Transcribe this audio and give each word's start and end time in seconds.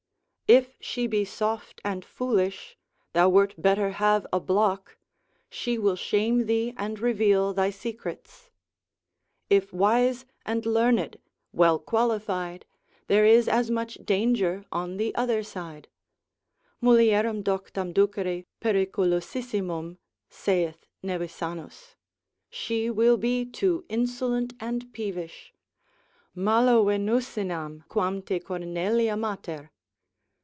If 0.47 0.75
she 0.81 1.07
be 1.07 1.23
soft 1.23 1.79
and 1.85 2.03
foolish, 2.03 2.75
thou 3.13 3.29
wert 3.29 3.55
better 3.57 3.91
have 3.91 4.27
a 4.33 4.41
block, 4.41 4.97
she 5.49 5.77
will 5.77 5.95
shame 5.95 6.45
thee 6.45 6.73
and 6.75 6.99
reveal 6.99 7.53
thy 7.53 7.69
secrets; 7.69 8.49
if 9.49 9.71
wise 9.71 10.25
and 10.45 10.65
learned, 10.65 11.19
well 11.53 11.79
qualified, 11.79 12.65
there 13.07 13.23
is 13.25 13.47
as 13.47 13.71
much 13.71 13.99
danger 14.03 14.65
on 14.73 14.97
the 14.97 15.15
other 15.15 15.41
side, 15.41 15.87
mulierem 16.83 17.41
doctam 17.43 17.93
ducere 17.93 18.45
periculosissimum, 18.59 19.99
saith 20.29 20.85
Nevisanus, 21.01 21.95
she 22.49 22.89
will 22.89 23.15
be 23.15 23.45
too 23.45 23.85
insolent 23.87 24.53
and 24.59 24.91
peevish, 24.91 25.53
Malo 26.35 26.83
Venusinam 26.83 27.85
quam 27.87 28.21
te 28.21 28.37
Cornelia 28.41 29.15
mater. 29.15 29.71